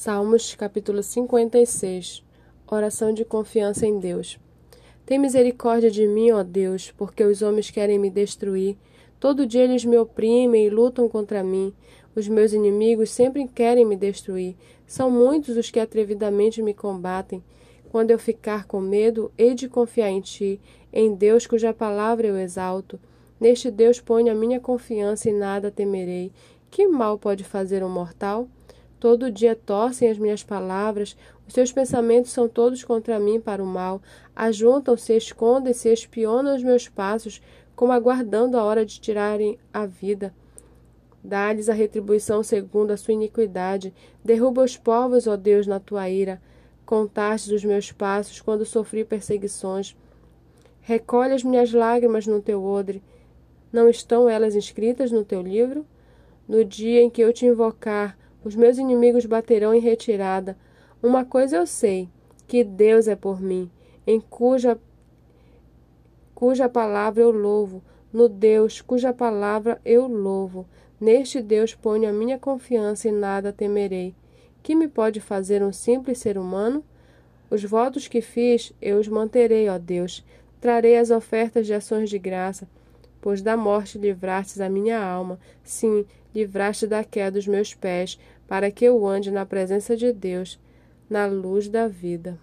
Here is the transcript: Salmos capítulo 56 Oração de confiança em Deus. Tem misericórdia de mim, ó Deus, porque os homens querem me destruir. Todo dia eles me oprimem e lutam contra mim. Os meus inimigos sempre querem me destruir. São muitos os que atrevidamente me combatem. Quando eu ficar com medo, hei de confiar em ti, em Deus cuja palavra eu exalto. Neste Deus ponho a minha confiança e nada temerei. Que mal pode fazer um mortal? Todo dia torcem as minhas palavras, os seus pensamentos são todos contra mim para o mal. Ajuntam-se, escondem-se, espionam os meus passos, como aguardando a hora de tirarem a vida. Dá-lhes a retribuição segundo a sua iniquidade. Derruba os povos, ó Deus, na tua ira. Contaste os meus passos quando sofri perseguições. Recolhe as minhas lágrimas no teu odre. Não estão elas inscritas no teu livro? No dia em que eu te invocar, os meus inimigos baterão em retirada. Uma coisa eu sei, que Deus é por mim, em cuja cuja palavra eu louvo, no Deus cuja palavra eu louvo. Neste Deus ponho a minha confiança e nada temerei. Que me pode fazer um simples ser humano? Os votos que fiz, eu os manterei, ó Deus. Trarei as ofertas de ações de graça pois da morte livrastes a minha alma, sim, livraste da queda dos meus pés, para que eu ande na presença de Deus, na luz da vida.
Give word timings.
Salmos 0.00 0.54
capítulo 0.54 1.02
56 1.02 2.22
Oração 2.68 3.12
de 3.12 3.24
confiança 3.24 3.84
em 3.84 3.98
Deus. 3.98 4.38
Tem 5.04 5.18
misericórdia 5.18 5.90
de 5.90 6.06
mim, 6.06 6.30
ó 6.30 6.44
Deus, 6.44 6.92
porque 6.96 7.24
os 7.24 7.42
homens 7.42 7.72
querem 7.72 7.98
me 7.98 8.08
destruir. 8.08 8.76
Todo 9.18 9.44
dia 9.44 9.64
eles 9.64 9.84
me 9.84 9.98
oprimem 9.98 10.64
e 10.64 10.70
lutam 10.70 11.08
contra 11.08 11.42
mim. 11.42 11.74
Os 12.14 12.28
meus 12.28 12.52
inimigos 12.52 13.10
sempre 13.10 13.48
querem 13.48 13.84
me 13.84 13.96
destruir. 13.96 14.54
São 14.86 15.10
muitos 15.10 15.56
os 15.56 15.68
que 15.68 15.80
atrevidamente 15.80 16.62
me 16.62 16.72
combatem. 16.72 17.42
Quando 17.90 18.12
eu 18.12 18.20
ficar 18.20 18.68
com 18.68 18.80
medo, 18.80 19.32
hei 19.36 19.52
de 19.52 19.68
confiar 19.68 20.10
em 20.10 20.20
ti, 20.20 20.60
em 20.92 21.12
Deus 21.12 21.44
cuja 21.44 21.74
palavra 21.74 22.28
eu 22.28 22.38
exalto. 22.38 23.00
Neste 23.40 23.68
Deus 23.68 24.00
ponho 24.00 24.30
a 24.30 24.34
minha 24.36 24.60
confiança 24.60 25.28
e 25.28 25.32
nada 25.32 25.72
temerei. 25.72 26.30
Que 26.70 26.86
mal 26.86 27.18
pode 27.18 27.42
fazer 27.42 27.82
um 27.82 27.88
mortal? 27.88 28.48
Todo 29.00 29.30
dia 29.30 29.54
torcem 29.54 30.10
as 30.10 30.18
minhas 30.18 30.42
palavras, 30.42 31.16
os 31.46 31.54
seus 31.54 31.70
pensamentos 31.70 32.32
são 32.32 32.48
todos 32.48 32.82
contra 32.82 33.18
mim 33.20 33.40
para 33.40 33.62
o 33.62 33.66
mal. 33.66 34.02
Ajuntam-se, 34.34 35.16
escondem-se, 35.16 35.92
espionam 35.92 36.56
os 36.56 36.62
meus 36.62 36.88
passos, 36.88 37.40
como 37.76 37.92
aguardando 37.92 38.58
a 38.58 38.64
hora 38.64 38.84
de 38.84 39.00
tirarem 39.00 39.56
a 39.72 39.86
vida. 39.86 40.34
Dá-lhes 41.22 41.68
a 41.68 41.74
retribuição 41.74 42.42
segundo 42.42 42.90
a 42.90 42.96
sua 42.96 43.14
iniquidade. 43.14 43.94
Derruba 44.24 44.62
os 44.62 44.76
povos, 44.76 45.26
ó 45.26 45.36
Deus, 45.36 45.66
na 45.66 45.78
tua 45.78 46.08
ira. 46.08 46.40
Contaste 46.84 47.54
os 47.54 47.64
meus 47.64 47.92
passos 47.92 48.40
quando 48.40 48.64
sofri 48.64 49.04
perseguições. 49.04 49.96
Recolhe 50.80 51.34
as 51.34 51.44
minhas 51.44 51.72
lágrimas 51.72 52.26
no 52.26 52.40
teu 52.40 52.64
odre. 52.64 53.02
Não 53.72 53.88
estão 53.88 54.28
elas 54.28 54.56
inscritas 54.56 55.12
no 55.12 55.24
teu 55.24 55.42
livro? 55.42 55.86
No 56.48 56.64
dia 56.64 57.02
em 57.02 57.10
que 57.10 57.20
eu 57.20 57.32
te 57.32 57.44
invocar, 57.44 58.16
os 58.48 58.56
meus 58.56 58.78
inimigos 58.78 59.26
baterão 59.26 59.74
em 59.74 59.80
retirada. 59.80 60.56
Uma 61.02 61.22
coisa 61.22 61.56
eu 61.56 61.66
sei, 61.66 62.08
que 62.46 62.64
Deus 62.64 63.06
é 63.06 63.14
por 63.14 63.42
mim, 63.42 63.70
em 64.06 64.18
cuja 64.18 64.78
cuja 66.34 66.68
palavra 66.68 67.22
eu 67.22 67.30
louvo, 67.30 67.82
no 68.10 68.26
Deus 68.26 68.80
cuja 68.80 69.12
palavra 69.12 69.78
eu 69.84 70.06
louvo. 70.06 70.66
Neste 70.98 71.42
Deus 71.42 71.74
ponho 71.74 72.08
a 72.08 72.12
minha 72.12 72.38
confiança 72.38 73.08
e 73.08 73.12
nada 73.12 73.52
temerei. 73.52 74.14
Que 74.62 74.74
me 74.74 74.88
pode 74.88 75.20
fazer 75.20 75.62
um 75.62 75.72
simples 75.72 76.18
ser 76.18 76.38
humano? 76.38 76.82
Os 77.50 77.62
votos 77.62 78.08
que 78.08 78.22
fiz, 78.22 78.72
eu 78.80 78.98
os 78.98 79.08
manterei, 79.08 79.68
ó 79.68 79.78
Deus. 79.78 80.24
Trarei 80.58 80.96
as 80.96 81.10
ofertas 81.10 81.66
de 81.66 81.74
ações 81.74 82.08
de 82.08 82.18
graça 82.18 82.66
pois 83.20 83.42
da 83.42 83.56
morte 83.56 83.98
livrastes 83.98 84.60
a 84.60 84.68
minha 84.68 85.00
alma, 85.02 85.38
sim, 85.62 86.06
livraste 86.38 86.86
da 86.86 87.02
queda 87.02 87.32
dos 87.32 87.46
meus 87.46 87.74
pés, 87.74 88.18
para 88.46 88.70
que 88.70 88.84
eu 88.84 89.06
ande 89.06 89.30
na 89.30 89.44
presença 89.44 89.96
de 89.96 90.12
Deus, 90.12 90.58
na 91.10 91.26
luz 91.26 91.68
da 91.68 91.88
vida. 91.88 92.38